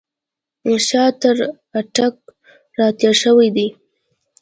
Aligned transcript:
شاه 0.87 1.11
تر 1.21 1.37
اټک 1.79 2.15
را 2.77 2.87
تېر 2.99 3.15
شوی 3.23 3.49
دی. 3.55 3.67